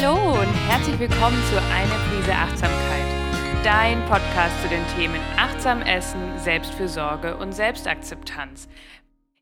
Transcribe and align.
Hallo 0.00 0.38
und 0.40 0.54
herzlich 0.68 0.96
willkommen 1.00 1.42
zu 1.50 1.60
Eine 1.60 1.94
Prise 2.08 2.32
Achtsamkeit, 2.32 3.64
dein 3.64 4.00
Podcast 4.06 4.62
zu 4.62 4.68
den 4.68 4.86
Themen 4.94 5.20
Achtsam 5.36 5.82
Essen, 5.82 6.38
Selbstfürsorge 6.38 7.36
und 7.36 7.50
Selbstakzeptanz. 7.50 8.68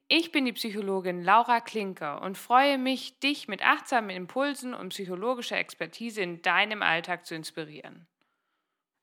Ich 0.09 0.33
bin 0.33 0.47
die 0.47 0.55
Psychologin 0.55 1.23
Laura 1.23 1.61
Klinker 1.61 2.23
und 2.23 2.39
freue 2.39 2.79
mich, 2.79 3.19
dich 3.19 3.49
mit 3.49 3.63
achtsamen 3.67 4.09
Impulsen 4.09 4.73
und 4.73 4.89
psychologischer 4.91 5.59
Expertise 5.59 6.23
in 6.23 6.41
deinem 6.41 6.83
Alltag 6.83 7.27
zu 7.27 7.35
inspirieren. 7.35 8.07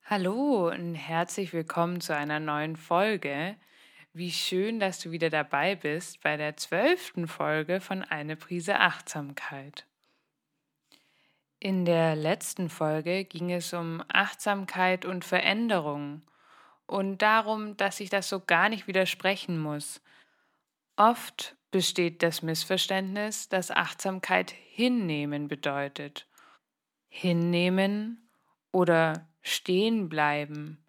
Hallo 0.02 0.70
und 0.70 0.96
herzlich 0.96 1.52
willkommen 1.52 2.00
zu 2.00 2.16
einer 2.16 2.40
neuen 2.40 2.74
Folge. 2.74 3.54
Wie 4.12 4.32
schön, 4.32 4.80
dass 4.80 4.98
du 4.98 5.12
wieder 5.12 5.30
dabei 5.30 5.76
bist 5.76 6.20
bei 6.20 6.36
der 6.36 6.56
zwölften 6.56 7.28
Folge 7.28 7.80
von 7.80 8.02
Eine 8.02 8.34
Prise 8.34 8.80
Achtsamkeit. 8.80 9.86
In 11.64 11.86
der 11.86 12.14
letzten 12.14 12.68
Folge 12.68 13.24
ging 13.24 13.50
es 13.50 13.72
um 13.72 14.04
Achtsamkeit 14.08 15.06
und 15.06 15.24
Veränderung 15.24 16.20
und 16.86 17.22
darum, 17.22 17.74
dass 17.78 18.00
ich 18.00 18.10
das 18.10 18.28
so 18.28 18.40
gar 18.40 18.68
nicht 18.68 18.86
widersprechen 18.86 19.58
muss. 19.58 20.02
Oft 20.96 21.56
besteht 21.70 22.22
das 22.22 22.42
Missverständnis, 22.42 23.48
dass 23.48 23.70
Achtsamkeit 23.70 24.50
hinnehmen 24.50 25.48
bedeutet. 25.48 26.28
Hinnehmen 27.08 28.28
oder 28.70 29.26
stehen 29.40 30.10
bleiben 30.10 30.84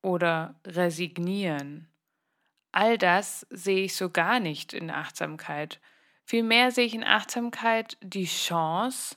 oder 0.00 0.54
resignieren. 0.64 1.88
All 2.70 2.98
das 2.98 3.48
sehe 3.50 3.86
ich 3.86 3.96
so 3.96 4.10
gar 4.10 4.38
nicht 4.38 4.74
in 4.74 4.92
Achtsamkeit. 4.92 5.80
Vielmehr 6.24 6.70
sehe 6.70 6.86
ich 6.86 6.94
in 6.94 7.02
Achtsamkeit 7.02 7.98
die 8.00 8.26
Chance, 8.26 9.16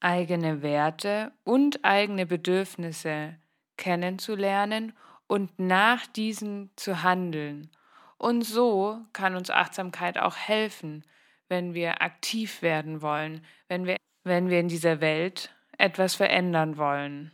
eigene 0.00 0.62
Werte 0.62 1.32
und 1.44 1.84
eigene 1.84 2.26
Bedürfnisse 2.26 3.36
kennenzulernen 3.76 4.92
und 5.26 5.58
nach 5.58 6.06
diesen 6.06 6.70
zu 6.76 7.02
handeln. 7.02 7.70
Und 8.16 8.42
so 8.42 9.00
kann 9.12 9.36
uns 9.36 9.50
Achtsamkeit 9.50 10.18
auch 10.18 10.36
helfen, 10.36 11.04
wenn 11.48 11.74
wir 11.74 12.02
aktiv 12.02 12.62
werden 12.62 13.00
wollen, 13.00 13.44
wenn 13.68 13.86
wir, 13.86 13.96
wenn 14.24 14.50
wir 14.50 14.60
in 14.60 14.68
dieser 14.68 15.00
Welt 15.00 15.54
etwas 15.78 16.16
verändern 16.16 16.76
wollen. 16.76 17.32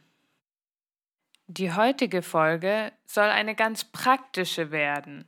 Die 1.46 1.72
heutige 1.72 2.22
Folge 2.22 2.92
soll 3.06 3.28
eine 3.28 3.54
ganz 3.54 3.84
praktische 3.84 4.70
werden. 4.70 5.26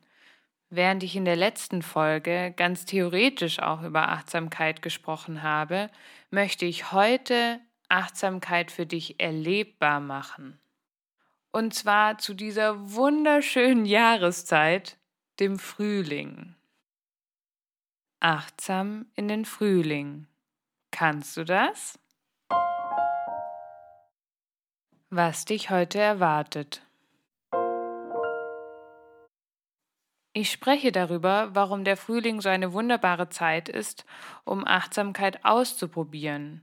Während 0.69 1.03
ich 1.03 1.15
in 1.15 1.25
der 1.25 1.37
letzten 1.37 1.83
Folge 1.83 2.53
ganz 2.57 2.85
theoretisch 2.85 3.61
auch 3.61 3.83
über 3.83 4.09
Achtsamkeit 4.09 4.83
gesprochen 4.83 5.43
habe, 5.43 5.91
möchte 6.37 6.67
ich 6.67 6.93
heute 6.93 7.61
Achtsamkeit 7.89 8.71
für 8.71 8.85
dich 8.85 9.19
erlebbar 9.21 10.01
machen. 10.01 10.61
Und 11.51 11.73
zwar 11.73 12.19
zu 12.19 12.35
dieser 12.35 12.93
wunderschönen 12.93 13.87
Jahreszeit, 13.87 14.99
dem 15.41 15.59
Frühling. 15.59 16.55
Achtsam 18.21 19.07
in 19.15 19.29
den 19.29 19.47
Frühling. 19.47 20.27
Kannst 20.91 21.39
du 21.39 21.45
das? 21.47 21.99
Was 25.09 25.47
dich 25.47 25.71
heute 25.71 25.99
erwartet. 25.99 26.86
Ich 30.39 30.51
spreche 30.51 30.93
darüber, 30.93 31.49
warum 31.55 31.83
der 31.83 31.97
Frühling 31.97 32.43
so 32.43 32.51
eine 32.51 32.75
wunderbare 32.75 33.31
Zeit 33.31 33.71
ist, 33.71 34.05
um 34.45 34.67
Achtsamkeit 34.67 35.47
auszuprobieren. 35.47 36.61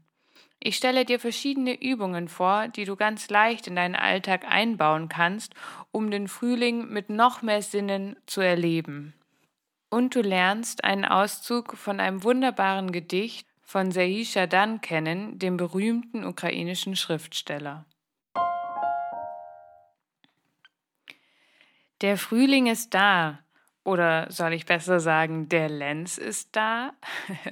Ich 0.59 0.75
stelle 0.75 1.05
dir 1.05 1.19
verschiedene 1.19 1.81
Übungen 1.81 2.27
vor, 2.27 2.67
die 2.67 2.85
du 2.85 2.95
ganz 2.95 3.31
leicht 3.31 3.65
in 3.65 3.75
deinen 3.75 3.95
Alltag 3.95 4.45
einbauen 4.47 5.09
kannst, 5.09 5.55
um 5.91 6.11
den 6.11 6.27
Frühling 6.27 6.89
mit 6.89 7.09
noch 7.09 7.41
mehr 7.41 7.63
Sinnen 7.63 8.15
zu 8.27 8.41
erleben. 8.41 9.15
Und 9.89 10.13
du 10.13 10.21
lernst 10.21 10.83
einen 10.83 11.03
Auszug 11.03 11.75
von 11.75 11.99
einem 11.99 12.23
wunderbaren 12.23 12.91
Gedicht 12.91 13.47
von 13.63 13.91
Serhii 13.91 14.25
Shadan 14.25 14.81
kennen, 14.81 15.39
dem 15.39 15.57
berühmten 15.57 16.27
ukrainischen 16.27 16.95
Schriftsteller. 16.95 17.87
Der 22.01 22.19
Frühling 22.19 22.67
ist 22.67 22.93
da, 22.93 23.39
oder 23.83 24.31
soll 24.31 24.53
ich 24.53 24.65
besser 24.65 24.99
sagen, 24.99 25.49
der 25.49 25.69
Lenz 25.69 26.17
ist 26.17 26.55
da? 26.55 26.93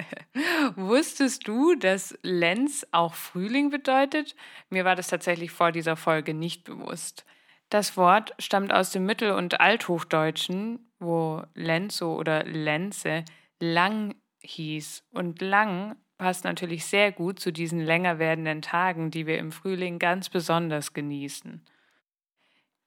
Wusstest 0.75 1.47
du, 1.47 1.75
dass 1.75 2.17
Lenz 2.21 2.87
auch 2.91 3.13
Frühling 3.13 3.69
bedeutet? 3.69 4.35
Mir 4.69 4.85
war 4.85 4.95
das 4.95 5.07
tatsächlich 5.07 5.51
vor 5.51 5.71
dieser 5.71 5.97
Folge 5.97 6.33
nicht 6.33 6.63
bewusst. 6.63 7.25
Das 7.69 7.97
Wort 7.97 8.33
stammt 8.39 8.73
aus 8.73 8.91
dem 8.91 9.05
Mittel- 9.05 9.31
und 9.31 9.59
Althochdeutschen, 9.59 10.91
wo 10.99 11.43
Lenzo 11.53 12.15
oder 12.15 12.43
Lenze 12.43 13.25
lang 13.59 14.15
hieß. 14.41 15.05
Und 15.11 15.41
lang 15.41 15.95
passt 16.17 16.43
natürlich 16.43 16.85
sehr 16.85 17.11
gut 17.11 17.39
zu 17.39 17.51
diesen 17.51 17.79
länger 17.79 18.19
werdenden 18.19 18.61
Tagen, 18.61 19.09
die 19.09 19.25
wir 19.25 19.37
im 19.37 19.51
Frühling 19.51 19.99
ganz 19.99 20.29
besonders 20.29 20.93
genießen. 20.93 21.65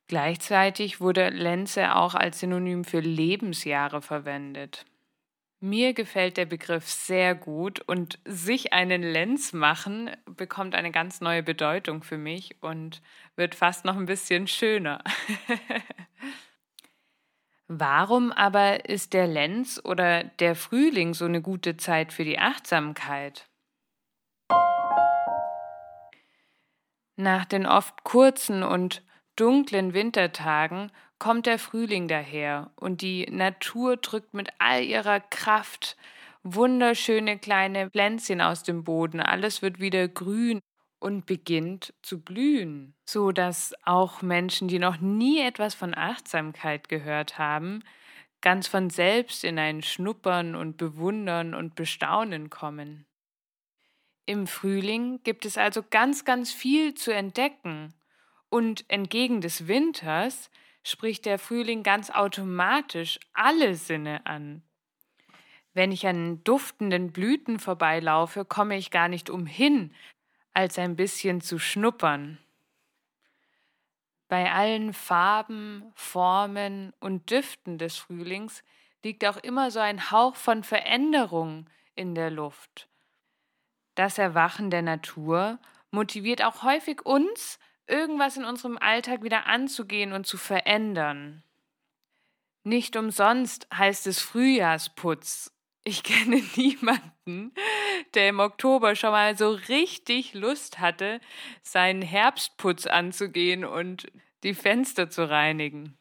Gleichzeitig 0.07 1.01
wurde 1.01 1.31
Lenze 1.31 1.97
auch 1.97 2.15
als 2.15 2.41
Synonym 2.41 2.85
für 2.85 3.01
Lebensjahre 3.01 4.03
verwendet. 4.03 4.85
Mir 5.61 5.95
gefällt 5.95 6.37
der 6.37 6.45
Begriff 6.45 6.91
sehr 6.91 7.35
gut 7.35 7.81
und 7.81 8.19
sich 8.27 8.75
einen 8.75 9.03
Lenz 9.03 9.55
machen 9.55 10.11
bekommt 10.27 10.75
eine 10.75 10.91
ganz 10.91 11.23
neue 11.23 11.43
Bedeutung 11.43 12.03
für 12.03 12.19
mich 12.19 12.57
und 12.61 13.01
wird 13.35 13.55
fast 13.55 13.87
noch 13.87 13.97
ein 13.97 14.05
bisschen 14.05 14.47
schöner. 14.47 15.03
Warum 17.67 18.31
aber 18.31 18.91
ist 18.91 19.15
der 19.15 19.27
Lenz 19.27 19.81
oder 19.83 20.25
der 20.25 20.55
Frühling 20.55 21.15
so 21.15 21.25
eine 21.25 21.41
gute 21.41 21.79
Zeit 21.79 22.13
für 22.13 22.25
die 22.25 22.39
Achtsamkeit? 22.39 23.49
Nach 27.17 27.47
den 27.47 27.65
oft 27.65 28.05
kurzen 28.05 28.63
und 28.63 29.03
dunklen 29.37 29.95
Wintertagen 29.95 30.91
kommt 31.19 31.47
der 31.47 31.59
Frühling 31.59 32.09
daher 32.09 32.71
und 32.77 33.03
die 33.03 33.27
Natur 33.31 33.97
drückt 33.97 34.35
mit 34.35 34.51
all 34.59 34.83
ihrer 34.83 35.21
Kraft 35.21 35.97
wunderschöne 36.43 37.39
kleine 37.39 37.91
Pflänzchen 37.91 38.41
aus 38.41 38.63
dem 38.63 38.85
Boden. 38.85 39.21
Alles 39.21 39.63
wird 39.63 39.81
wieder 39.81 40.07
grün 40.09 40.61
und 41.01 41.27
beginnt 41.27 41.95
zu 42.03 42.21
blühen, 42.21 42.95
so 43.07 43.33
dass 43.33 43.75
auch 43.85 44.23
Menschen, 44.23 44.69
die 44.69 44.79
noch 44.79 45.01
nie 45.01 45.41
etwas 45.41 45.75
von 45.75 45.95
Achtsamkeit 45.95 46.89
gehört 46.89 47.39
haben, 47.39 47.83
ganz 48.41 48.69
von 48.69 48.91
selbst 48.91 49.45
in 49.45 49.59
ein 49.59 49.83
Schnuppern 49.83 50.55
und 50.55 50.77
Bewundern 50.77 51.55
und 51.55 51.75
Bestaunen 51.75 52.51
kommen. 52.51 53.07
Im 54.27 54.47
Frühling 54.47 55.21
gibt 55.23 55.45
es 55.45 55.59
also 55.59 55.83
ganz, 55.83 56.25
ganz 56.25 56.53
viel 56.53 56.95
zu 56.95 57.13
entdecken 57.13 57.95
und 58.55 58.89
entgegen 58.89 59.41
des 59.41 59.67
Winters 59.67 60.49
spricht 60.85 61.27
der 61.27 61.41
Frühling 61.41 61.83
ganz 61.83 62.11
automatisch 62.11 63.19
alle 63.33 63.75
Sinne 63.75 64.25
an. 64.27 64.63
Wenn 65.73 65.91
ich 65.91 66.07
an 66.07 66.45
duftenden 66.45 67.11
Blüten 67.11 67.59
vorbeilaufe, 67.59 68.45
komme 68.45 68.77
ich 68.77 68.93
gar 68.93 69.09
nicht 69.09 69.29
umhin, 69.29 69.93
als 70.53 70.79
ein 70.79 70.95
bisschen 70.95 71.41
zu 71.41 71.59
schnuppern. 71.59 72.39
Bei 74.29 74.53
allen 74.53 74.93
Farben, 74.93 75.91
Formen 75.97 76.93
und 77.01 77.33
Düften 77.33 77.77
des 77.77 77.97
Frühlings 77.97 78.63
liegt 79.03 79.25
auch 79.25 79.39
immer 79.39 79.73
so 79.73 79.81
ein 79.81 80.13
Hauch 80.13 80.37
von 80.37 80.63
Veränderung 80.63 81.69
in 81.97 82.15
der 82.15 82.31
Luft. 82.31 82.89
Das 83.97 84.17
Erwachen 84.17 84.71
der 84.71 84.83
Natur 84.83 85.59
motiviert 85.91 86.45
auch 86.45 86.63
häufig 86.63 87.05
uns, 87.05 87.59
irgendwas 87.87 88.37
in 88.37 88.45
unserem 88.45 88.79
Alltag 88.79 89.23
wieder 89.23 89.47
anzugehen 89.47 90.13
und 90.13 90.27
zu 90.27 90.37
verändern. 90.37 91.43
Nicht 92.63 92.97
umsonst 92.97 93.69
heißt 93.73 94.07
es 94.07 94.21
Frühjahrsputz. 94.21 95.53
Ich 95.85 96.03
kenne 96.03 96.43
niemanden, 96.57 97.53
der 98.15 98.31
im 98.31 98.41
Oktober 98.41 98.97
schon 98.97 99.11
mal 99.11 99.37
so 99.37 99.51
richtig 99.51 100.33
Lust 100.35 100.79
hatte, 100.79 101.21
seinen 101.63 102.03
Herbstputz 102.03 102.87
anzugehen 102.87 103.65
und 103.65 104.11
die 104.43 104.55
Fenster 104.55 105.11
zu 105.11 105.29
reinigen. 105.29 105.99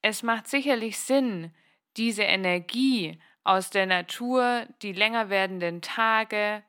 Es 0.00 0.24
macht 0.24 0.48
sicherlich 0.48 0.98
Sinn, 0.98 1.54
diese 1.96 2.22
Energie 2.22 3.20
aus 3.44 3.70
der 3.70 3.86
Natur, 3.86 4.66
die 4.82 4.92
länger 4.92 5.30
werdenden 5.30 5.80
Tage 5.80 6.64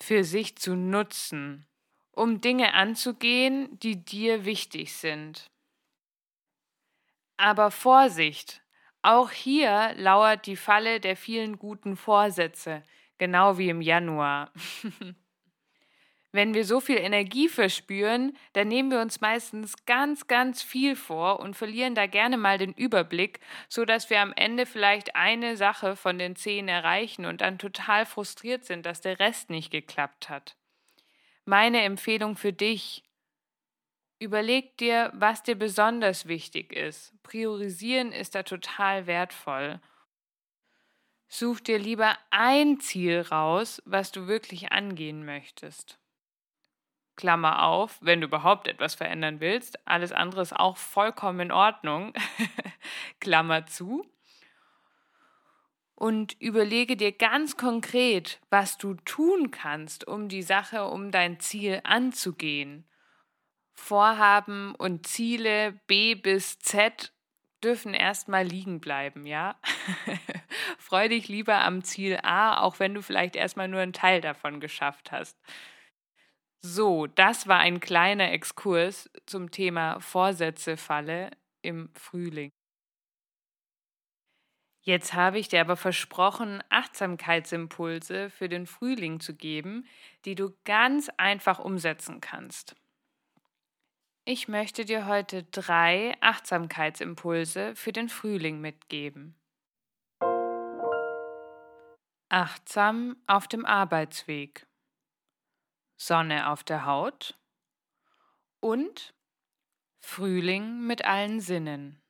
für 0.00 0.24
sich 0.24 0.56
zu 0.56 0.74
nutzen 0.74 1.66
um 2.14 2.40
Dinge 2.40 2.74
anzugehen, 2.74 3.78
die 3.80 4.04
dir 4.04 4.44
wichtig 4.44 4.92
sind. 4.94 5.50
Aber 7.36 7.70
Vorsicht, 7.70 8.62
auch 9.02 9.30
hier 9.30 9.92
lauert 9.96 10.46
die 10.46 10.56
Falle 10.56 11.00
der 11.00 11.16
vielen 11.16 11.58
guten 11.58 11.96
Vorsätze, 11.96 12.82
genau 13.18 13.58
wie 13.58 13.68
im 13.68 13.82
Januar. 13.82 14.52
Wenn 16.32 16.52
wir 16.52 16.64
so 16.64 16.80
viel 16.80 16.96
Energie 16.96 17.48
verspüren, 17.48 18.36
dann 18.54 18.66
nehmen 18.66 18.90
wir 18.90 19.00
uns 19.00 19.20
meistens 19.20 19.86
ganz, 19.86 20.26
ganz 20.26 20.62
viel 20.62 20.96
vor 20.96 21.38
und 21.38 21.54
verlieren 21.54 21.94
da 21.94 22.06
gerne 22.06 22.36
mal 22.36 22.58
den 22.58 22.72
Überblick, 22.72 23.38
so 23.68 23.84
dass 23.84 24.10
wir 24.10 24.20
am 24.20 24.32
Ende 24.34 24.66
vielleicht 24.66 25.14
eine 25.14 25.56
Sache 25.56 25.94
von 25.94 26.18
den 26.18 26.34
zehn 26.34 26.66
erreichen 26.66 27.24
und 27.24 27.40
dann 27.40 27.58
total 27.58 28.04
frustriert 28.04 28.64
sind, 28.64 28.84
dass 28.84 29.00
der 29.00 29.20
Rest 29.20 29.48
nicht 29.48 29.70
geklappt 29.70 30.28
hat. 30.28 30.56
Meine 31.44 31.82
Empfehlung 31.82 32.36
für 32.36 32.52
dich, 32.52 33.04
Überleg 34.24 34.78
dir, 34.78 35.10
was 35.14 35.42
dir 35.42 35.54
besonders 35.54 36.26
wichtig 36.26 36.72
ist. 36.72 37.12
Priorisieren 37.22 38.12
ist 38.12 38.34
da 38.34 38.42
total 38.42 39.06
wertvoll. 39.06 39.80
Such 41.28 41.60
dir 41.60 41.78
lieber 41.78 42.16
ein 42.30 42.80
Ziel 42.80 43.20
raus, 43.20 43.82
was 43.84 44.12
du 44.12 44.26
wirklich 44.26 44.72
angehen 44.72 45.26
möchtest. 45.26 45.98
Klammer 47.16 47.64
auf, 47.64 47.98
wenn 48.00 48.20
du 48.20 48.28
überhaupt 48.28 48.66
etwas 48.66 48.94
verändern 48.94 49.40
willst. 49.40 49.86
Alles 49.86 50.12
andere 50.12 50.42
ist 50.42 50.54
auch 50.54 50.76
vollkommen 50.76 51.40
in 51.40 51.52
Ordnung. 51.52 52.14
Klammer 53.20 53.66
zu. 53.66 54.06
Und 55.96 56.40
überlege 56.40 56.96
dir 56.96 57.12
ganz 57.12 57.56
konkret, 57.56 58.40
was 58.50 58.78
du 58.78 58.94
tun 58.94 59.50
kannst, 59.50 60.06
um 60.06 60.28
die 60.28 60.42
Sache, 60.42 60.86
um 60.86 61.10
dein 61.10 61.38
Ziel 61.38 61.80
anzugehen. 61.84 62.84
Vorhaben 63.74 64.74
und 64.74 65.06
Ziele 65.06 65.80
B 65.86 66.14
bis 66.14 66.58
Z 66.58 67.12
dürfen 67.62 67.94
erstmal 67.94 68.44
liegen 68.44 68.80
bleiben, 68.80 69.26
ja? 69.26 69.56
Freu 70.78 71.08
dich 71.08 71.28
lieber 71.28 71.62
am 71.62 71.82
Ziel 71.82 72.18
A, 72.22 72.60
auch 72.60 72.78
wenn 72.78 72.94
du 72.94 73.02
vielleicht 73.02 73.36
erstmal 73.36 73.68
nur 73.68 73.80
einen 73.80 73.92
Teil 73.92 74.20
davon 74.20 74.60
geschafft 74.60 75.12
hast. 75.12 75.38
So, 76.62 77.06
das 77.06 77.46
war 77.46 77.58
ein 77.58 77.80
kleiner 77.80 78.32
Exkurs 78.32 79.10
zum 79.26 79.50
Thema 79.50 80.00
Vorsätze-Falle 80.00 81.30
im 81.62 81.90
Frühling. 81.94 82.52
Jetzt 84.86 85.14
habe 85.14 85.38
ich 85.38 85.48
dir 85.48 85.62
aber 85.62 85.76
versprochen, 85.76 86.62
Achtsamkeitsimpulse 86.68 88.28
für 88.28 88.50
den 88.50 88.66
Frühling 88.66 89.18
zu 89.18 89.34
geben, 89.34 89.86
die 90.26 90.34
du 90.34 90.54
ganz 90.66 91.10
einfach 91.16 91.58
umsetzen 91.58 92.20
kannst. 92.20 92.76
Ich 94.26 94.46
möchte 94.46 94.84
dir 94.84 95.06
heute 95.06 95.44
drei 95.44 96.14
Achtsamkeitsimpulse 96.20 97.74
für 97.74 97.92
den 97.92 98.10
Frühling 98.10 98.60
mitgeben. 98.60 99.34
Achtsam 102.28 103.16
auf 103.26 103.48
dem 103.48 103.64
Arbeitsweg. 103.64 104.66
Sonne 105.96 106.50
auf 106.50 106.62
der 106.62 106.84
Haut 106.84 107.38
und 108.60 109.14
Frühling 110.00 110.86
mit 110.86 111.06
allen 111.06 111.40
Sinnen. 111.40 112.03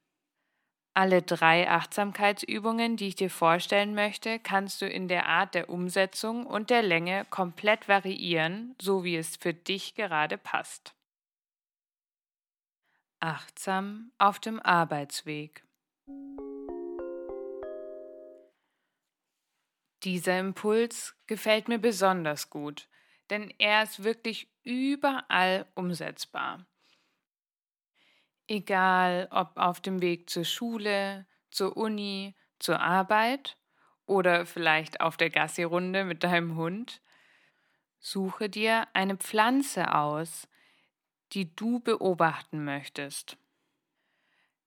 Alle 0.97 1.23
drei 1.23 1.69
Achtsamkeitsübungen, 1.69 2.97
die 2.97 3.09
ich 3.09 3.17
dir 3.17 3.31
vorstellen 3.31 3.97
möchte, 3.97 4.39
kannst 4.39 4.81
du 4.81 4.89
in 4.89 5.09
der 5.09 5.27
Art 5.27 5.57
der 5.57 5.69
Umsetzung 5.69 6.47
und 6.47 6.71
der 6.71 6.83
Länge 6.83 7.27
komplett 7.31 7.89
variieren, 7.89 8.77
so 8.81 9.03
wie 9.03 9.17
es 9.17 9.35
für 9.37 9.53
dich 9.53 9.97
gerade 9.97 10.39
passt. 10.39 10.95
Achtsam 13.19 14.13
auf 14.19 14.39
dem 14.39 14.61
Arbeitsweg. 14.61 15.65
Dieser 20.05 20.39
Impuls 20.39 21.17
gefällt 21.27 21.67
mir 21.67 21.79
besonders 21.79 22.51
gut, 22.51 22.89
denn 23.31 23.53
er 23.59 23.83
ist 23.83 24.05
wirklich 24.05 24.49
überall 24.63 25.67
umsetzbar. 25.75 26.65
Egal 28.47 29.29
ob 29.31 29.57
auf 29.57 29.81
dem 29.81 30.03
Weg 30.03 30.29
zur 30.29 30.45
Schule, 30.45 31.27
zur 31.51 31.77
Uni, 31.77 32.35
zur 32.59 32.81
Arbeit 32.81 33.57
oder 34.07 34.45
vielleicht 34.45 35.01
auf 35.01 35.17
der 35.17 35.31
Gassi-Runde 35.31 36.05
mit 36.05 36.25
deinem 36.25 36.57
Hund, 36.57 37.01
suche 37.99 38.51
dir 38.51 38.87
eine 38.93 39.17
Pflanze 39.17 39.95
aus, 39.95 40.47
die 41.33 41.55
du 41.57 41.81
beobachten 41.81 42.65
möchtest. 42.65 43.39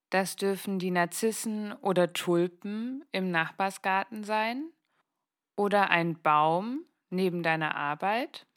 Das 0.10 0.38
dürfen 0.38 0.80
die 0.80 0.92
Narzissen 0.92 1.74
oder 1.74 2.14
Tulpen 2.14 3.06
im 3.12 3.30
Nachbarsgarten 3.30 4.24
sein 4.24 4.72
oder 5.56 5.90
ein 5.90 6.22
Baum 6.22 6.86
neben 7.10 7.44
deiner 7.44 7.76
Arbeit 7.76 8.48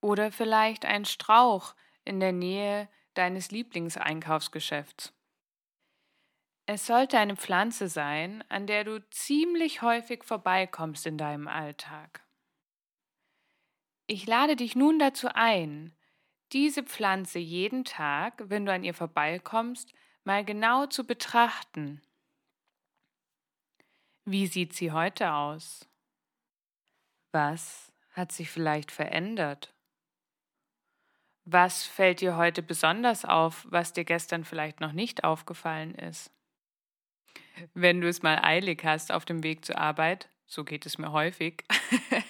oder 0.00 0.32
vielleicht 0.32 0.86
ein 0.86 1.04
Strauch 1.04 1.74
in 2.04 2.20
der 2.20 2.32
Nähe 2.32 2.88
deines 3.14 3.50
Lieblingseinkaufsgeschäfts. 3.50 5.12
Es 6.66 6.86
sollte 6.86 7.18
eine 7.18 7.36
Pflanze 7.36 7.88
sein, 7.88 8.44
an 8.48 8.66
der 8.66 8.84
du 8.84 9.04
ziemlich 9.10 9.82
häufig 9.82 10.22
vorbeikommst 10.24 11.06
in 11.06 11.18
deinem 11.18 11.48
Alltag. 11.48 12.24
Ich 14.06 14.26
lade 14.26 14.56
dich 14.56 14.76
nun 14.76 14.98
dazu 14.98 15.28
ein, 15.34 15.96
diese 16.52 16.82
Pflanze 16.82 17.38
jeden 17.38 17.84
Tag, 17.84 18.42
wenn 18.50 18.66
du 18.66 18.72
an 18.72 18.84
ihr 18.84 18.94
vorbeikommst, 18.94 19.92
mal 20.24 20.44
genau 20.44 20.86
zu 20.86 21.06
betrachten. 21.06 22.02
Wie 24.24 24.46
sieht 24.46 24.72
sie 24.72 24.92
heute 24.92 25.32
aus? 25.32 25.88
Was 27.32 27.92
hat 28.12 28.32
sich 28.32 28.50
vielleicht 28.50 28.90
verändert? 28.90 29.74
Was 31.52 31.82
fällt 31.82 32.20
dir 32.20 32.36
heute 32.36 32.62
besonders 32.62 33.24
auf, 33.24 33.66
was 33.68 33.92
dir 33.92 34.04
gestern 34.04 34.44
vielleicht 34.44 34.78
noch 34.78 34.92
nicht 34.92 35.24
aufgefallen 35.24 35.96
ist? 35.96 36.30
Wenn 37.74 38.00
du 38.00 38.08
es 38.08 38.22
mal 38.22 38.38
eilig 38.40 38.84
hast 38.84 39.10
auf 39.10 39.24
dem 39.24 39.42
Weg 39.42 39.64
zur 39.64 39.76
Arbeit, 39.76 40.28
so 40.46 40.62
geht 40.62 40.86
es 40.86 40.96
mir 40.96 41.10
häufig, 41.10 41.64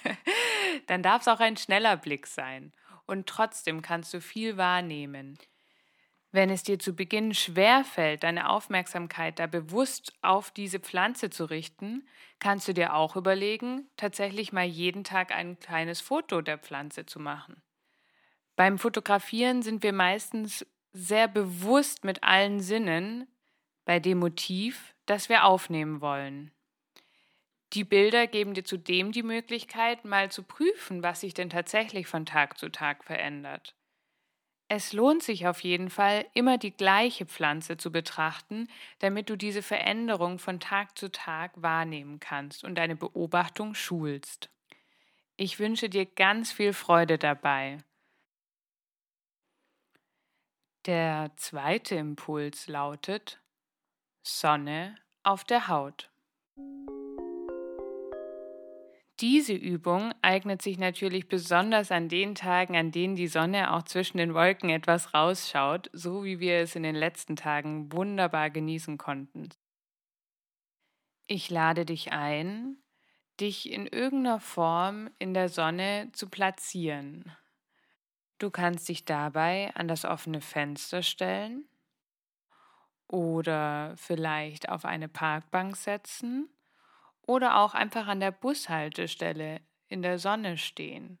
dann 0.87 1.03
darf 1.03 1.21
es 1.21 1.27
auch 1.27 1.39
ein 1.39 1.55
schneller 1.55 1.97
Blick 1.97 2.25
sein 2.25 2.73
und 3.05 3.27
trotzdem 3.29 3.83
kannst 3.83 4.11
du 4.15 4.21
viel 4.21 4.57
wahrnehmen. 4.57 5.37
Wenn 6.31 6.49
es 6.49 6.63
dir 6.63 6.79
zu 6.79 6.95
Beginn 6.95 7.35
schwer 7.35 7.83
fällt, 7.83 8.23
deine 8.23 8.49
Aufmerksamkeit 8.49 9.37
da 9.37 9.45
bewusst 9.45 10.13
auf 10.23 10.49
diese 10.49 10.79
Pflanze 10.79 11.29
zu 11.29 11.45
richten, 11.45 12.07
kannst 12.39 12.67
du 12.67 12.73
dir 12.73 12.95
auch 12.95 13.15
überlegen, 13.15 13.87
tatsächlich 13.97 14.51
mal 14.51 14.65
jeden 14.65 15.03
Tag 15.03 15.31
ein 15.31 15.59
kleines 15.59 16.01
Foto 16.01 16.41
der 16.41 16.57
Pflanze 16.57 17.05
zu 17.05 17.19
machen. 17.19 17.61
Beim 18.61 18.77
Fotografieren 18.77 19.63
sind 19.63 19.81
wir 19.81 19.91
meistens 19.91 20.67
sehr 20.93 21.27
bewusst 21.27 22.03
mit 22.03 22.21
allen 22.21 22.59
Sinnen 22.59 23.27
bei 23.85 23.99
dem 23.99 24.19
Motiv, 24.19 24.93
das 25.07 25.29
wir 25.29 25.45
aufnehmen 25.45 25.99
wollen. 25.99 26.51
Die 27.73 27.83
Bilder 27.83 28.27
geben 28.27 28.53
dir 28.53 28.63
zudem 28.63 29.13
die 29.13 29.23
Möglichkeit, 29.23 30.05
mal 30.05 30.29
zu 30.29 30.43
prüfen, 30.43 31.01
was 31.01 31.21
sich 31.21 31.33
denn 31.33 31.49
tatsächlich 31.49 32.05
von 32.05 32.27
Tag 32.27 32.59
zu 32.59 32.69
Tag 32.69 33.03
verändert. 33.03 33.73
Es 34.67 34.93
lohnt 34.93 35.23
sich 35.23 35.47
auf 35.47 35.61
jeden 35.61 35.89
Fall, 35.89 36.27
immer 36.35 36.59
die 36.59 36.77
gleiche 36.77 37.25
Pflanze 37.25 37.77
zu 37.77 37.91
betrachten, 37.91 38.67
damit 38.99 39.31
du 39.31 39.37
diese 39.37 39.63
Veränderung 39.63 40.37
von 40.37 40.59
Tag 40.59 40.99
zu 40.99 41.11
Tag 41.11 41.53
wahrnehmen 41.55 42.19
kannst 42.19 42.63
und 42.63 42.75
deine 42.75 42.95
Beobachtung 42.95 43.73
schulst. 43.73 44.51
Ich 45.35 45.57
wünsche 45.57 45.89
dir 45.89 46.05
ganz 46.05 46.51
viel 46.51 46.73
Freude 46.73 47.17
dabei. 47.17 47.79
Der 50.87 51.31
zweite 51.35 51.93
Impuls 51.93 52.67
lautet 52.67 53.39
Sonne 54.23 54.95
auf 55.21 55.43
der 55.43 55.67
Haut. 55.67 56.09
Diese 59.19 59.53
Übung 59.53 60.11
eignet 60.23 60.63
sich 60.63 60.79
natürlich 60.79 61.27
besonders 61.27 61.91
an 61.91 62.09
den 62.09 62.33
Tagen, 62.33 62.75
an 62.75 62.91
denen 62.91 63.15
die 63.15 63.27
Sonne 63.27 63.71
auch 63.71 63.83
zwischen 63.83 64.17
den 64.17 64.33
Wolken 64.33 64.71
etwas 64.71 65.13
rausschaut, 65.13 65.91
so 65.93 66.23
wie 66.23 66.39
wir 66.39 66.57
es 66.57 66.75
in 66.75 66.81
den 66.81 66.95
letzten 66.95 67.35
Tagen 67.35 67.91
wunderbar 67.93 68.49
genießen 68.49 68.97
konnten. 68.97 69.49
Ich 71.27 71.51
lade 71.51 71.85
dich 71.85 72.11
ein, 72.11 72.77
dich 73.39 73.71
in 73.71 73.85
irgendeiner 73.85 74.39
Form 74.39 75.11
in 75.19 75.35
der 75.35 75.49
Sonne 75.49 76.09
zu 76.13 76.27
platzieren. 76.27 77.31
Du 78.41 78.49
kannst 78.49 78.89
dich 78.89 79.05
dabei 79.05 79.71
an 79.75 79.87
das 79.87 80.03
offene 80.03 80.41
Fenster 80.41 81.03
stellen 81.03 81.69
oder 83.07 83.93
vielleicht 83.97 84.67
auf 84.69 84.83
eine 84.83 85.07
Parkbank 85.07 85.77
setzen 85.77 86.49
oder 87.21 87.59
auch 87.59 87.75
einfach 87.75 88.07
an 88.07 88.19
der 88.19 88.31
Bushaltestelle 88.31 89.61
in 89.89 90.01
der 90.01 90.17
Sonne 90.17 90.57
stehen. 90.57 91.19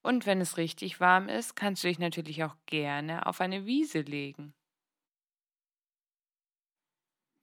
Und 0.00 0.24
wenn 0.24 0.40
es 0.40 0.56
richtig 0.56 1.00
warm 1.00 1.28
ist, 1.28 1.54
kannst 1.54 1.84
du 1.84 1.88
dich 1.88 1.98
natürlich 1.98 2.44
auch 2.44 2.56
gerne 2.64 3.26
auf 3.26 3.42
eine 3.42 3.66
Wiese 3.66 4.00
legen. 4.00 4.54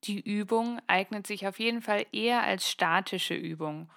Die 0.05 0.19
Übung 0.19 0.81
eignet 0.87 1.27
sich 1.27 1.45
auf 1.45 1.59
jeden 1.59 1.83
Fall 1.83 2.07
eher 2.11 2.41
als 2.41 2.67
statische 2.67 3.35
Übung. 3.35 3.91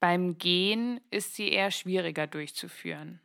Beim 0.00 0.38
Gehen 0.38 1.00
ist 1.12 1.36
sie 1.36 1.50
eher 1.50 1.70
schwieriger 1.70 2.26
durchzuführen. 2.26 3.20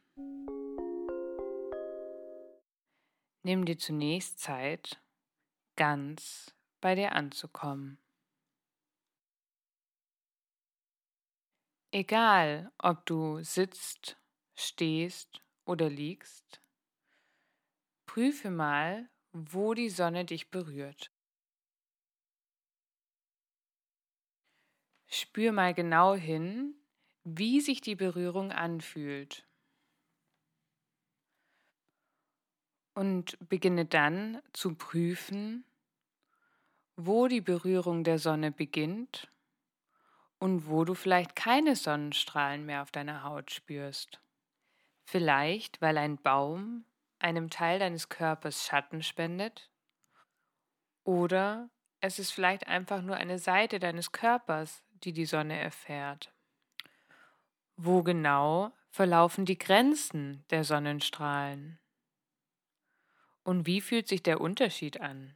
Nimm 3.43 3.65
dir 3.65 3.77
zunächst 3.77 4.39
Zeit, 4.39 4.99
ganz 5.75 6.55
bei 6.81 6.95
dir 6.95 7.13
anzukommen. 7.13 7.99
Egal, 11.93 12.69
ob 12.79 13.05
du 13.05 13.41
sitzt, 13.43 14.17
stehst 14.55 15.41
oder 15.63 15.89
liegst, 15.89 16.61
prüfe 18.05 18.51
mal, 18.51 19.09
wo 19.31 19.73
die 19.73 19.89
Sonne 19.89 20.23
dich 20.25 20.51
berührt. 20.51 21.11
Spür 25.05 25.51
mal 25.51 25.75
genau 25.75 26.15
hin, 26.15 26.73
wie 27.23 27.61
sich 27.61 27.81
die 27.81 27.93
Berührung 27.95 28.51
anfühlt. 28.51 29.45
Und 32.93 33.37
beginne 33.47 33.85
dann 33.85 34.41
zu 34.53 34.75
prüfen, 34.75 35.63
wo 36.95 37.27
die 37.27 37.41
Berührung 37.41 38.03
der 38.03 38.19
Sonne 38.19 38.51
beginnt 38.51 39.31
und 40.39 40.67
wo 40.67 40.83
du 40.83 40.93
vielleicht 40.93 41.35
keine 41.35 41.75
Sonnenstrahlen 41.75 42.65
mehr 42.65 42.81
auf 42.81 42.91
deiner 42.91 43.23
Haut 43.23 43.51
spürst. 43.51 44.19
Vielleicht, 45.03 45.81
weil 45.81 45.97
ein 45.97 46.17
Baum 46.17 46.85
einem 47.19 47.49
Teil 47.49 47.79
deines 47.79 48.09
Körpers 48.09 48.65
Schatten 48.65 49.03
spendet 49.03 49.69
oder 51.03 51.69
es 51.99 52.17
ist 52.17 52.31
vielleicht 52.31 52.67
einfach 52.67 53.01
nur 53.01 53.15
eine 53.15 53.37
Seite 53.37 53.79
deines 53.79 54.11
Körpers, 54.11 54.83
die 55.03 55.13
die 55.13 55.25
Sonne 55.25 55.59
erfährt. 55.59 56.33
Wo 57.77 58.03
genau 58.03 58.71
verlaufen 58.89 59.45
die 59.45 59.57
Grenzen 59.57 60.43
der 60.49 60.63
Sonnenstrahlen? 60.63 61.80
Und 63.43 63.65
wie 63.65 63.81
fühlt 63.81 64.07
sich 64.07 64.21
der 64.21 64.39
Unterschied 64.39 65.01
an? 65.01 65.35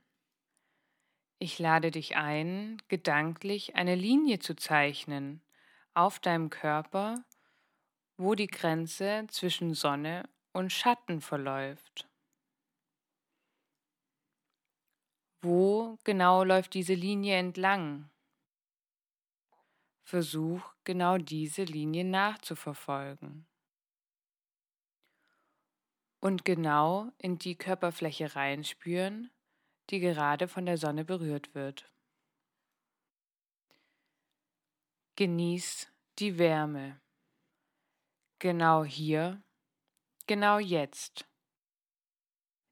Ich 1.39 1.59
lade 1.59 1.91
dich 1.91 2.15
ein, 2.15 2.81
gedanklich 2.88 3.75
eine 3.75 3.95
Linie 3.95 4.39
zu 4.39 4.55
zeichnen 4.55 5.41
auf 5.93 6.19
deinem 6.19 6.50
Körper, 6.50 7.25
wo 8.17 8.35
die 8.35 8.47
Grenze 8.47 9.25
zwischen 9.29 9.74
Sonne 9.74 10.29
und 10.53 10.71
Schatten 10.71 11.19
verläuft. 11.19 12.07
Wo 15.41 15.97
genau 16.03 16.43
läuft 16.43 16.74
diese 16.74 16.93
Linie 16.93 17.38
entlang? 17.38 18.09
Versuch 20.03 20.62
genau 20.83 21.17
diese 21.17 21.63
Linie 21.63 22.05
nachzuverfolgen. 22.05 23.47
Und 26.25 26.44
genau 26.44 27.12
in 27.20 27.38
die 27.38 27.55
Körperfläche 27.55 28.36
reinspüren, 28.36 29.29
die 29.91 30.00
gerade 30.00 30.48
von 30.48 30.65
der 30.65 30.79
Sonne 30.79 31.05
berührt 31.05 31.53
wird. 31.53 31.88
Genieß 35.17 35.88
die 36.17 36.39
Wärme. 36.39 37.00
Genau 38.39 38.84
hier, 38.84 39.44
genau 40.25 40.58
jetzt. 40.58 41.27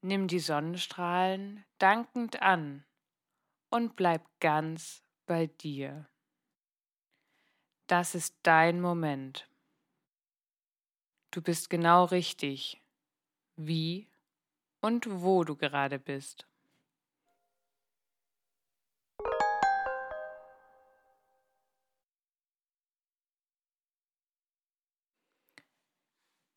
Nimm 0.00 0.26
die 0.26 0.40
Sonnenstrahlen 0.40 1.64
dankend 1.78 2.42
an 2.42 2.84
und 3.70 3.94
bleib 3.94 4.26
ganz 4.40 5.04
bei 5.26 5.46
dir. 5.46 6.08
Das 7.86 8.16
ist 8.16 8.34
dein 8.42 8.80
Moment. 8.80 9.48
Du 11.30 11.40
bist 11.40 11.70
genau 11.70 12.06
richtig, 12.06 12.83
wie 13.56 14.08
und 14.80 15.06
wo 15.22 15.44
du 15.44 15.56
gerade 15.56 15.98
bist. 15.98 16.46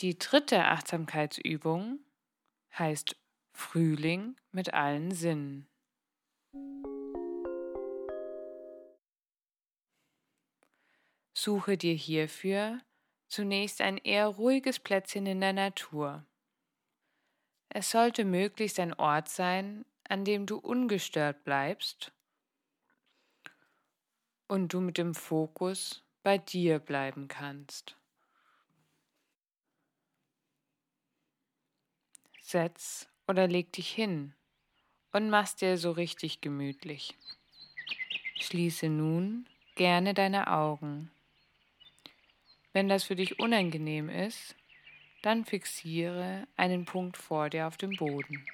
Die 0.01 0.19
dritte 0.19 0.65
Achtsamkeitsübung 0.65 2.01
heißt 2.77 3.15
Frühling 3.51 4.35
mit 4.51 4.71
allen 4.75 5.09
Sinnen. 5.09 5.67
Suche 11.33 11.77
dir 11.77 11.95
hierfür 11.95 12.79
zunächst 13.27 13.81
ein 13.81 13.97
eher 13.97 14.27
ruhiges 14.27 14.77
Plätzchen 14.77 15.25
in 15.25 15.41
der 15.41 15.53
Natur. 15.53 16.26
Es 17.79 17.91
sollte 17.91 18.25
möglichst 18.25 18.79
ein 18.79 18.95
Ort 18.95 19.29
sein, 19.29 19.85
an 20.09 20.25
dem 20.25 20.47
du 20.47 20.57
ungestört 20.57 21.43
bleibst 21.43 22.11
und 24.47 24.73
du 24.73 24.81
mit 24.81 24.97
dem 24.97 25.13
Fokus 25.13 26.03
bei 26.23 26.39
dir 26.39 26.79
bleiben 26.79 27.27
kannst. 27.27 27.95
setz 32.41 33.07
oder 33.27 33.47
leg 33.47 33.71
dich 33.73 33.91
hin 33.91 34.33
und 35.11 35.29
mach's 35.29 35.55
dir 35.55 35.77
so 35.77 35.91
richtig 35.91 36.41
gemütlich. 36.41 37.15
Schließe 38.39 38.89
nun 38.89 39.45
gerne 39.75 40.15
deine 40.15 40.51
Augen. 40.51 41.11
Wenn 42.73 42.89
das 42.89 43.03
für 43.03 43.15
dich 43.15 43.37
unangenehm 43.37 44.09
ist, 44.09 44.56
dann 45.27 45.43
fixiere 45.43 46.47
einen 46.55 46.85
Punkt 46.85 47.17
vor 47.17 47.49
dir 47.49 47.67
auf 47.67 47.75
dem 47.75 47.97
Boden. 47.97 48.45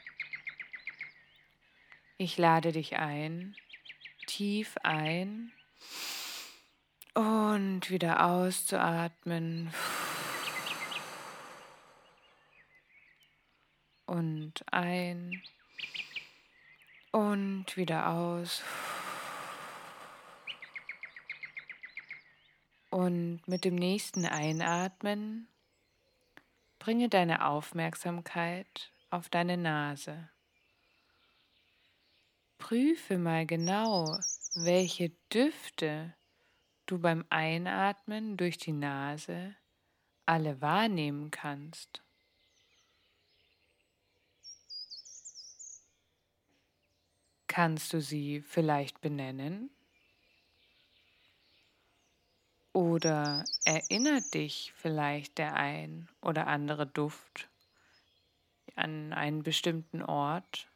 Ich 2.18 2.39
lade 2.39 2.72
dich 2.72 2.98
ein, 2.98 3.56
tief 4.25 4.75
ein 4.82 5.51
und 7.13 7.92
wieder 7.92 8.25
auszuatmen. 8.25 9.72
und 14.08 14.63
ein 14.72 15.42
und 17.12 17.77
wieder 17.77 18.10
aus. 18.10 18.63
Und 22.89 23.42
mit 23.48 23.63
dem 23.63 23.75
nächsten 23.75 24.25
Einatmen 24.25 25.48
bringe 26.84 27.08
deine 27.08 27.46
Aufmerksamkeit 27.46 28.92
auf 29.10 29.30
deine 29.30 29.56
Nase. 29.56 30.28
Prüfe 32.58 33.18
mal 33.18 33.46
genau, 33.46 34.20
welche 34.56 35.12
Düfte 35.34 36.13
du 36.86 37.00
beim 37.00 37.24
Einatmen 37.30 38.36
durch 38.36 38.58
die 38.58 38.74
Nase 38.74 39.56
alle 40.25 40.60
wahrnehmen 40.60 41.32
kannst. 41.32 42.04
Kannst 47.48 47.94
du 47.94 48.02
sie 48.02 48.42
vielleicht 48.42 49.00
benennen? 49.00 49.70
Oder 52.74 53.46
erinnert 53.65 54.34
dich 54.34 54.74
vielleicht 54.75 55.38
der 55.38 55.56
ein 55.56 56.10
oder 56.22 56.48
andere 56.48 56.88
Duft 56.88 57.48
an 58.75 59.13
einen 59.13 59.44
bestimmten 59.44 60.01
Ort, 60.01 60.68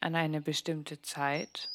an 0.00 0.14
eine 0.14 0.40
bestimmte 0.40 1.02
Zeit 1.02 1.68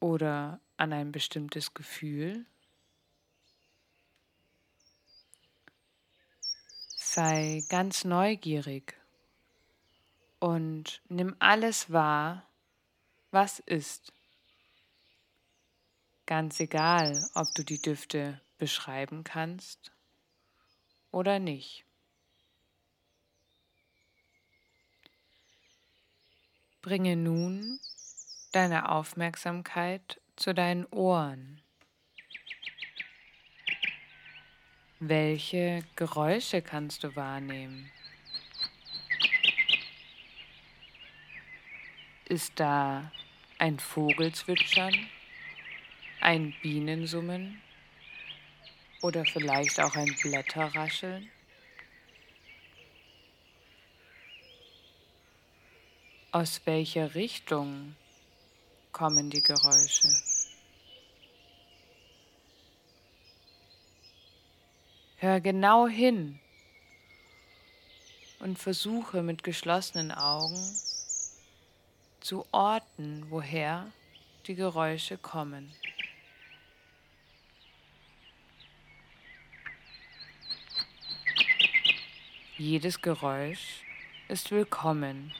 oder 0.00 0.60
an 0.76 0.92
ein 0.92 1.12
bestimmtes 1.12 1.74
Gefühl? 1.74 2.44
Sei 6.96 7.64
ganz 7.68 8.04
neugierig 8.04 8.94
und 10.40 11.02
nimm 11.08 11.36
alles 11.38 11.92
wahr, 11.92 12.42
was 13.30 13.60
ist. 13.60 14.12
Ganz 16.28 16.60
egal, 16.60 17.26
ob 17.32 17.54
du 17.54 17.64
die 17.64 17.80
Düfte 17.80 18.38
beschreiben 18.58 19.24
kannst 19.24 19.92
oder 21.10 21.38
nicht. 21.38 21.86
Bringe 26.82 27.16
nun 27.16 27.80
deine 28.52 28.90
Aufmerksamkeit 28.90 30.20
zu 30.36 30.52
deinen 30.52 30.84
Ohren. 30.88 31.62
Welche 35.00 35.82
Geräusche 35.96 36.60
kannst 36.60 37.04
du 37.04 37.16
wahrnehmen? 37.16 37.90
Ist 42.26 42.52
da 42.60 43.10
ein 43.58 43.78
Vogelzwitschern, 43.78 45.08
ein 46.28 46.52
Bienensummen 46.60 47.58
oder 49.00 49.24
vielleicht 49.24 49.80
auch 49.80 49.96
ein 49.96 50.14
Blätterrascheln? 50.20 51.30
Aus 56.30 56.60
welcher 56.66 57.14
Richtung 57.14 57.96
kommen 58.92 59.30
die 59.30 59.42
Geräusche? 59.42 60.08
Hör 65.16 65.40
genau 65.40 65.88
hin 65.88 66.38
und 68.40 68.58
versuche 68.58 69.22
mit 69.22 69.42
geschlossenen 69.42 70.12
Augen 70.12 70.78
zu 72.20 72.44
orten, 72.52 73.24
woher 73.30 73.90
die 74.46 74.56
Geräusche 74.56 75.16
kommen. 75.16 75.72
Jedes 82.60 83.00
Geräusch 83.00 83.84
ist 84.26 84.50
willkommen, 84.50 85.32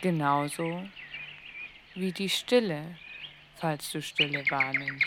genauso 0.00 0.88
wie 1.94 2.10
die 2.10 2.30
Stille, 2.30 2.96
falls 3.56 3.92
du 3.92 4.00
Stille 4.00 4.42
wahrnimmst. 4.48 5.04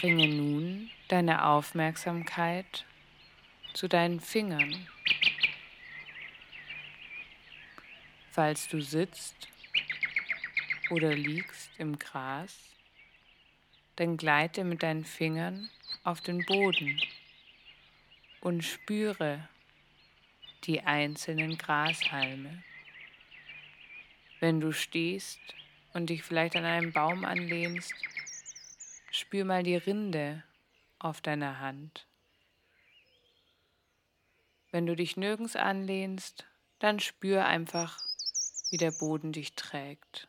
Bringe 0.00 0.26
nun 0.26 0.90
deine 1.06 1.44
Aufmerksamkeit 1.44 2.84
zu 3.74 3.86
deinen 3.86 4.18
Fingern. 4.18 4.88
Falls 8.36 8.68
du 8.68 8.80
sitzt 8.80 9.48
oder 10.90 11.12
liegst 11.12 11.70
im 11.78 11.98
Gras, 11.98 12.56
dann 13.96 14.16
gleite 14.16 14.62
mit 14.62 14.84
deinen 14.84 15.04
Fingern 15.04 15.68
auf 16.04 16.20
den 16.20 16.46
Boden 16.46 17.00
und 18.40 18.62
spüre 18.62 19.48
die 20.64 20.82
einzelnen 20.82 21.58
Grashalme. 21.58 22.62
Wenn 24.38 24.60
du 24.60 24.70
stehst 24.70 25.40
und 25.94 26.10
dich 26.10 26.22
vielleicht 26.22 26.54
an 26.54 26.64
einem 26.64 26.92
Baum 26.92 27.24
anlehnst, 27.24 27.92
Spür 29.18 29.46
mal 29.46 29.62
die 29.62 29.76
Rinde 29.76 30.42
auf 30.98 31.22
deiner 31.22 31.58
Hand. 31.58 32.06
Wenn 34.70 34.84
du 34.84 34.94
dich 34.94 35.16
nirgends 35.16 35.56
anlehnst, 35.56 36.44
dann 36.80 37.00
spür 37.00 37.46
einfach, 37.46 38.05
wie 38.70 38.76
der 38.76 38.90
Boden 38.90 39.32
dich 39.32 39.54
trägt. 39.54 40.28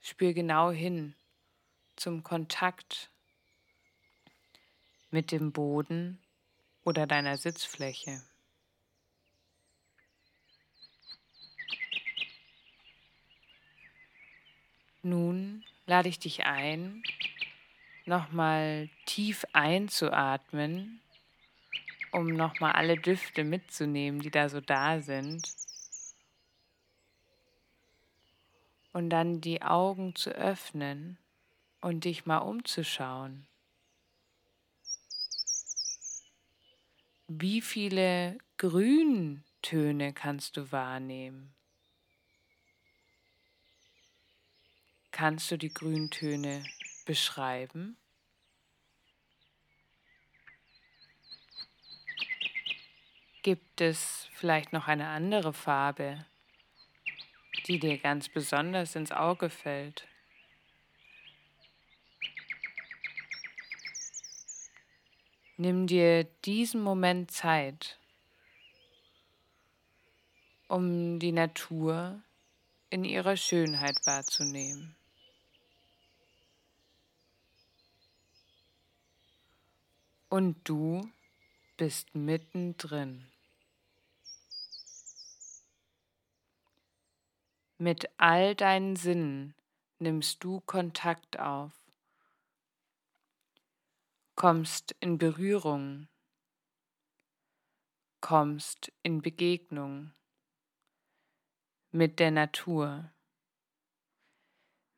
Spür 0.00 0.32
genau 0.32 0.70
hin 0.70 1.14
zum 1.96 2.22
Kontakt 2.22 3.10
mit 5.10 5.32
dem 5.32 5.52
Boden 5.52 6.18
oder 6.84 7.06
deiner 7.06 7.36
Sitzfläche. 7.36 8.22
Nun 15.02 15.64
lade 15.86 16.08
ich 16.08 16.18
dich 16.18 16.46
ein, 16.46 17.02
nochmal 18.06 18.88
tief 19.04 19.44
einzuatmen, 19.52 21.00
um 22.12 22.26
nochmal 22.26 22.72
alle 22.72 22.96
Düfte 22.96 23.44
mitzunehmen, 23.44 24.20
die 24.20 24.30
da 24.30 24.48
so 24.48 24.60
da 24.60 25.00
sind. 25.00 25.48
Und 28.96 29.10
dann 29.10 29.42
die 29.42 29.60
Augen 29.60 30.14
zu 30.14 30.30
öffnen 30.30 31.18
und 31.82 32.06
dich 32.06 32.24
mal 32.24 32.38
umzuschauen. 32.38 33.46
Wie 37.28 37.60
viele 37.60 38.38
Grüntöne 38.56 40.14
kannst 40.14 40.56
du 40.56 40.72
wahrnehmen? 40.72 41.54
Kannst 45.10 45.50
du 45.50 45.58
die 45.58 45.74
Grüntöne 45.74 46.64
beschreiben? 47.04 47.98
Gibt 53.42 53.82
es 53.82 54.30
vielleicht 54.32 54.72
noch 54.72 54.88
eine 54.88 55.08
andere 55.08 55.52
Farbe, 55.52 56.24
die 57.64 57.78
dir 57.78 57.98
ganz 57.98 58.28
besonders 58.28 58.94
ins 58.96 59.12
Auge 59.12 59.50
fällt? 59.50 60.06
Nimm 65.58 65.86
dir 65.86 66.24
diesen 66.44 66.82
Moment 66.82 67.30
Zeit, 67.30 67.98
um 70.68 71.18
die 71.18 71.32
Natur 71.32 72.22
in 72.90 73.04
ihrer 73.04 73.36
Schönheit 73.36 73.96
wahrzunehmen. 74.04 74.94
Und 80.28 80.56
du 80.68 81.08
bist 81.76 82.14
mittendrin. 82.14 83.24
Mit 87.78 88.08
all 88.16 88.54
deinen 88.54 88.96
Sinnen 88.96 89.54
nimmst 89.98 90.42
du 90.42 90.60
Kontakt 90.60 91.38
auf, 91.38 91.74
kommst 94.34 94.96
in 95.00 95.18
Berührung, 95.18 96.08
kommst 98.22 98.90
in 99.02 99.20
Begegnung 99.20 100.14
mit 101.90 102.18
der 102.18 102.30
Natur, 102.30 103.12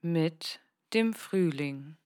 mit 0.01 0.61
dem 0.95 1.15
Frühling. 1.15 1.97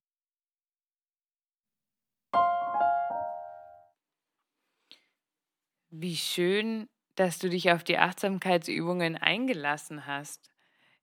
Wie 5.91 6.17
schön, 6.17 6.89
dass 7.17 7.39
du 7.39 7.51
dich 7.51 7.71
auf 7.71 7.85
die 7.85 7.99
Achtsamkeitsübungen 7.99 9.19
eingelassen 9.19 10.07
hast. 10.07 10.52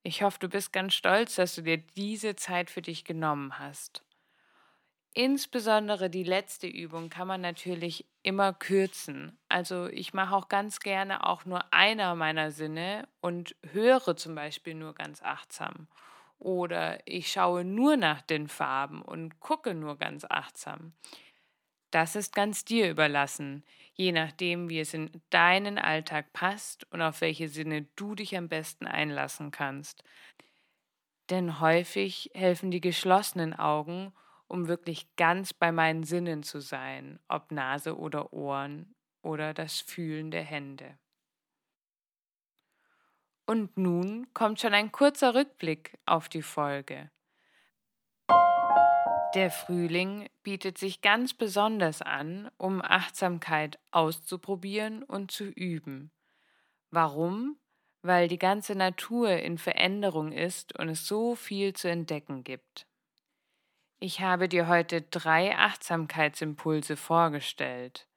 Ich 0.04 0.24
hoffe, 0.24 0.40
du 0.40 0.50
bist 0.50 0.74
ganz 0.74 0.94
stolz, 0.94 1.36
dass 1.36 1.56
du 1.56 1.62
dir 1.62 1.78
diese 1.78 2.36
Zeit 2.36 2.70
für 2.70 2.82
dich 2.82 3.04
genommen 3.06 3.60
hast. 3.60 4.04
Insbesondere 5.14 6.10
die 6.10 6.24
letzte 6.24 6.68
Übung 6.68 7.10
kann 7.10 7.28
man 7.28 7.42
natürlich 7.42 8.06
immer 8.22 8.54
kürzen. 8.54 9.38
Also 9.50 9.88
ich 9.88 10.14
mache 10.14 10.36
auch 10.36 10.48
ganz 10.50 10.80
gerne 10.80 11.26
auch 11.26 11.46
nur 11.46 11.74
einer 11.74 12.16
meiner 12.16 12.52
Sinne 12.52 13.08
und 13.20 13.56
höre 13.72 14.16
zum 14.16 14.36
Beispiel 14.36 14.76
nur 14.76 14.94
ganz 14.94 15.22
achtsam. 15.24 15.88
Oder 16.38 17.06
ich 17.06 17.32
schaue 17.32 17.66
nur 17.66 17.98
nach 17.98 18.22
den 18.22 18.48
Farben 18.48 19.02
und 19.02 19.40
gucke 19.42 19.74
nur 19.74 19.98
ganz 19.98 20.26
achtsam. 20.30 20.94
Das 21.92 22.16
ist 22.16 22.34
ganz 22.34 22.66
dir 22.66 22.90
überlassen 22.90 23.64
je 24.00 24.14
nachdem, 24.14 24.70
wie 24.70 24.80
es 24.80 24.94
in 24.94 25.12
deinen 25.30 25.78
Alltag 25.78 26.32
passt 26.32 26.90
und 26.94 27.02
auf 27.02 27.20
welche 27.20 27.50
Sinne 27.50 27.82
du 27.98 28.16
dich 28.16 28.38
am 28.38 28.48
besten 28.48 28.88
einlassen 28.88 29.52
kannst. 29.52 30.06
Denn 31.30 31.60
häufig 31.60 32.32
helfen 32.34 32.72
die 32.72 32.80
geschlossenen 32.80 33.54
Augen, 33.54 34.14
um 34.48 34.70
wirklich 34.70 35.14
ganz 35.18 35.54
bei 35.54 35.74
meinen 35.74 36.06
Sinnen 36.06 36.44
zu 36.44 36.62
sein, 36.62 37.20
ob 37.28 37.52
Nase 37.52 37.98
oder 37.98 38.32
Ohren 38.32 38.96
oder 39.22 39.54
das 39.54 39.82
Fühlen 39.82 40.32
der 40.32 40.44
Hände. 40.44 40.98
Und 43.46 43.78
nun 43.78 44.34
kommt 44.34 44.62
schon 44.62 44.74
ein 44.74 44.94
kurzer 44.94 45.36
Rückblick 45.36 46.00
auf 46.06 46.30
die 46.30 46.42
Folge. 46.42 47.12
Der 49.36 49.52
Frühling 49.52 50.28
bietet 50.42 50.80
sich 50.80 51.02
ganz 51.02 51.36
besonders 51.36 52.02
an, 52.02 52.50
um 52.58 52.82
Achtsamkeit 52.82 53.78
auszuprobieren 53.92 55.04
und 55.04 55.30
zu 55.30 55.46
üben. 55.46 56.12
Warum? 56.90 57.60
Weil 58.02 58.28
die 58.28 58.40
ganze 58.40 58.74
Natur 58.74 59.30
in 59.30 59.60
Veränderung 59.60 60.32
ist 60.32 60.78
und 60.80 60.90
es 60.90 61.06
so 61.06 61.36
viel 61.36 61.74
zu 61.74 61.90
entdecken 61.90 62.44
gibt. 62.44 62.88
Ich 64.00 64.22
habe 64.22 64.50
dir 64.50 64.68
heute 64.68 65.04
drei 65.04 65.56
Achtsamkeitsimpulse 65.56 66.98
vorgestellt. 66.98 68.08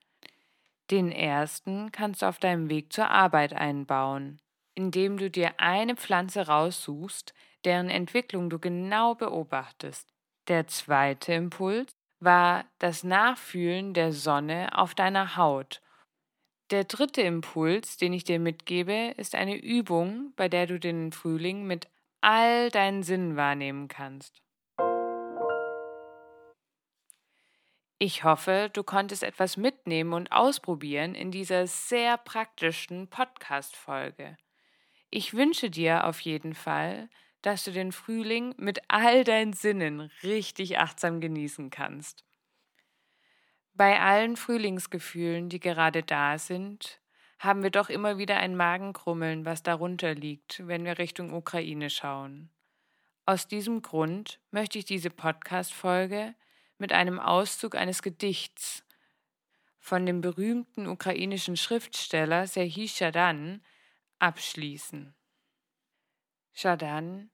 Den 0.90 1.12
ersten 1.12 1.92
kannst 1.92 2.22
du 2.22 2.26
auf 2.26 2.38
deinem 2.38 2.70
Weg 2.70 2.90
zur 2.92 3.10
Arbeit 3.10 3.52
einbauen, 3.52 4.40
indem 4.74 5.18
du 5.18 5.30
dir 5.30 5.60
eine 5.60 5.96
Pflanze 5.96 6.46
raussuchst, 6.46 7.34
deren 7.64 7.90
Entwicklung 7.90 8.48
du 8.48 8.58
genau 8.58 9.14
beobachtest. 9.14 10.11
Der 10.48 10.66
zweite 10.66 11.34
Impuls 11.34 11.94
war 12.18 12.64
das 12.78 13.04
Nachfühlen 13.04 13.94
der 13.94 14.12
Sonne 14.12 14.76
auf 14.76 14.94
deiner 14.94 15.36
Haut. 15.36 15.80
Der 16.70 16.84
dritte 16.84 17.20
Impuls, 17.22 17.96
den 17.96 18.12
ich 18.12 18.24
dir 18.24 18.40
mitgebe, 18.40 19.14
ist 19.16 19.34
eine 19.34 19.56
Übung, 19.56 20.32
bei 20.36 20.48
der 20.48 20.66
du 20.66 20.80
den 20.80 21.12
Frühling 21.12 21.66
mit 21.66 21.88
all 22.20 22.70
deinen 22.70 23.02
Sinnen 23.02 23.36
wahrnehmen 23.36 23.88
kannst. 23.88 24.42
Ich 27.98 28.24
hoffe, 28.24 28.68
du 28.72 28.82
konntest 28.82 29.22
etwas 29.22 29.56
mitnehmen 29.56 30.12
und 30.12 30.32
ausprobieren 30.32 31.14
in 31.14 31.30
dieser 31.30 31.68
sehr 31.68 32.16
praktischen 32.16 33.08
Podcast-Folge. 33.08 34.36
Ich 35.08 35.34
wünsche 35.34 35.70
dir 35.70 36.04
auf 36.06 36.18
jeden 36.20 36.54
Fall, 36.54 37.08
dass 37.42 37.64
du 37.64 37.72
den 37.72 37.92
Frühling 37.92 38.54
mit 38.56 38.80
all 38.88 39.24
deinen 39.24 39.52
Sinnen 39.52 40.10
richtig 40.22 40.78
achtsam 40.78 41.20
genießen 41.20 41.70
kannst. 41.70 42.24
Bei 43.74 44.00
allen 44.00 44.36
Frühlingsgefühlen, 44.36 45.48
die 45.48 45.60
gerade 45.60 46.02
da 46.02 46.38
sind, 46.38 47.00
haben 47.38 47.62
wir 47.62 47.70
doch 47.70 47.88
immer 47.88 48.18
wieder 48.18 48.36
ein 48.36 48.56
Magenkrummeln, 48.56 49.44
was 49.44 49.62
darunter 49.62 50.14
liegt, 50.14 50.66
wenn 50.66 50.84
wir 50.84 50.98
Richtung 50.98 51.32
Ukraine 51.32 51.90
schauen. 51.90 52.50
Aus 53.26 53.48
diesem 53.48 53.82
Grund 53.82 54.40
möchte 54.50 54.78
ich 54.78 54.84
diese 54.84 55.10
Podcast-Folge 55.10 56.34
mit 56.78 56.92
einem 56.92 57.18
Auszug 57.18 57.74
eines 57.74 58.02
Gedichts 58.02 58.84
von 59.78 60.06
dem 60.06 60.20
berühmten 60.20 60.86
ukrainischen 60.86 61.56
Schriftsteller 61.56 62.46
Serhii 62.46 62.88
Shadan 62.88 63.62
abschließen. 64.20 65.14
Shadan 66.52 67.30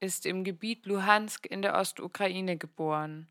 ist 0.00 0.26
im 0.26 0.44
Gebiet 0.44 0.86
Luhansk 0.86 1.46
in 1.46 1.62
der 1.62 1.74
Ostukraine 1.74 2.56
geboren 2.56 3.28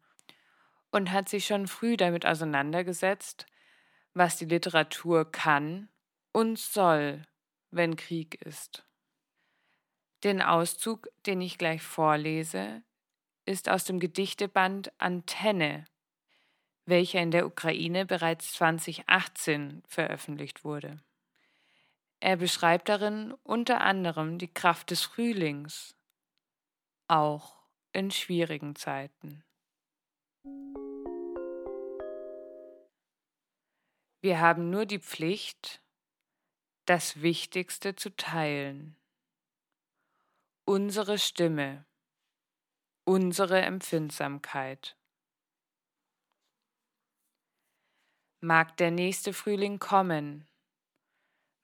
und 0.92 1.12
hat 1.12 1.30
sich 1.30 1.46
schon 1.46 1.68
früh 1.68 1.98
damit 1.98 2.26
auseinandergesetzt, 2.26 3.46
was 4.14 4.38
die 4.38 4.46
Literatur 4.46 5.30
kann 5.32 5.90
und 6.32 6.58
soll, 6.58 7.24
wenn 7.72 7.96
Krieg 7.96 8.42
ist. 8.42 8.86
Den 10.24 10.42
Auszug, 10.42 11.08
den 11.26 11.42
ich 11.42 11.58
gleich 11.58 11.82
vorlese, 11.82 12.82
ist 13.46 13.70
aus 13.70 13.84
dem 13.84 14.00
Gedichteband 14.00 14.92
Antenne, 15.00 15.86
welcher 16.86 17.22
in 17.22 17.32
der 17.32 17.46
Ukraine 17.46 18.06
bereits 18.06 18.54
2018 18.54 19.84
veröffentlicht 19.88 20.64
wurde. 20.64 21.00
Er 22.26 22.38
beschreibt 22.38 22.90
darin 22.90 23.34
unter 23.44 23.82
anderem 23.82 24.40
die 24.40 24.52
Kraft 24.52 24.90
des 24.90 25.04
Frühlings, 25.04 25.96
auch 27.08 27.56
in 27.94 28.10
schwierigen 28.10 28.76
Zeiten. 28.76 29.44
Wir 34.22 34.40
haben 34.40 34.72
nur 34.72 34.88
die 34.88 34.98
Pflicht, 34.98 35.84
das 36.86 37.22
Wichtigste 37.22 37.96
zu 37.96 38.10
teilen. 38.16 38.98
Unsere 40.66 41.20
Stimme 41.20 41.86
unsere 43.08 43.62
Empfindsamkeit. 43.62 44.98
Mag 48.40 48.76
der 48.78 48.90
nächste 48.90 49.32
Frühling 49.32 49.78
kommen, 49.78 50.48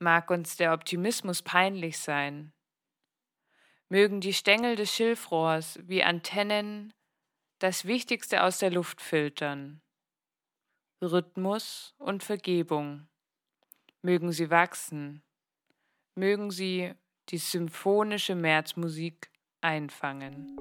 mag 0.02 0.32
uns 0.32 0.58
der 0.58 0.74
Optimismus 0.74 1.42
peinlich 1.42 2.00
sein, 2.00 2.52
mögen 3.88 4.20
die 4.20 4.34
Stängel 4.34 4.76
des 4.76 4.94
Schilfrohrs 4.94 5.80
wie 5.84 6.04
Antennen 6.04 6.94
das 7.60 7.86
Wichtigste 7.86 8.44
aus 8.44 8.58
der 8.58 8.72
Luft 8.72 9.02
filtern, 9.02 9.82
Rhythmus 11.04 11.94
und 12.00 12.24
Vergebung, 12.24 13.08
mögen 14.02 14.32
sie 14.32 14.50
wachsen, 14.50 15.24
mögen 16.16 16.50
sie 16.50 16.94
die 17.30 17.38
symphonische 17.38 18.34
Märzmusik 18.34 19.32
einfangen. 19.62 20.58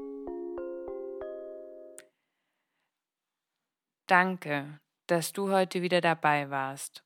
Danke, 4.06 4.80
dass 5.06 5.32
du 5.32 5.50
heute 5.50 5.82
wieder 5.82 6.00
dabei 6.00 6.50
warst. 6.50 7.04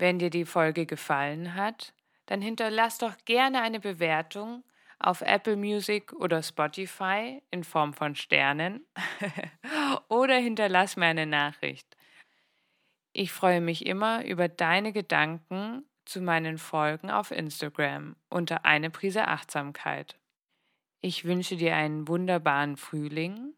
Wenn 0.00 0.18
dir 0.18 0.30
die 0.30 0.46
Folge 0.46 0.86
gefallen 0.86 1.54
hat, 1.54 1.92
dann 2.24 2.40
hinterlass 2.40 2.96
doch 2.96 3.18
gerne 3.26 3.60
eine 3.60 3.80
Bewertung 3.80 4.64
auf 4.98 5.20
Apple 5.20 5.56
Music 5.56 6.14
oder 6.14 6.42
Spotify 6.42 7.42
in 7.50 7.64
Form 7.64 7.92
von 7.92 8.14
Sternen 8.14 8.86
oder 10.08 10.36
hinterlass 10.36 10.96
mir 10.96 11.04
eine 11.04 11.26
Nachricht. 11.26 11.98
Ich 13.12 13.30
freue 13.30 13.60
mich 13.60 13.84
immer 13.84 14.24
über 14.24 14.48
deine 14.48 14.94
Gedanken 14.94 15.84
zu 16.06 16.22
meinen 16.22 16.56
Folgen 16.56 17.10
auf 17.10 17.30
Instagram 17.30 18.16
unter 18.30 18.64
eine 18.64 18.88
Prise 18.88 19.28
Achtsamkeit. 19.28 20.18
Ich 21.02 21.26
wünsche 21.26 21.56
dir 21.56 21.76
einen 21.76 22.08
wunderbaren 22.08 22.78
Frühling 22.78 23.52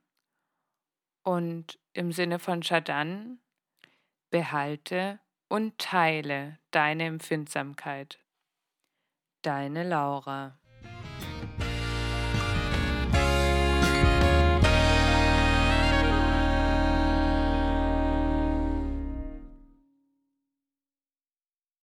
und 1.22 1.78
im 1.92 2.10
Sinne 2.10 2.40
von 2.40 2.64
Shadan, 2.64 3.38
behalte 4.30 5.20
und 5.52 5.76
teile 5.76 6.58
deine 6.70 7.04
Empfindsamkeit. 7.04 8.18
Deine 9.42 9.86
Laura. 9.86 10.58